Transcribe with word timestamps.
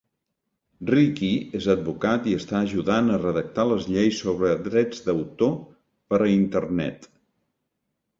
Ricky 0.91 1.27
és 1.57 1.65
advocat 1.73 2.29
i 2.31 2.31
està 2.37 2.55
ajudant 2.67 3.11
a 3.15 3.19
redactar 3.23 3.65
les 3.73 3.85
lleis 3.97 4.21
sobre 4.25 4.49
drets 4.69 5.03
d'autor 5.11 5.53
per 6.15 6.21
a 6.21 6.31
internet. 6.37 7.07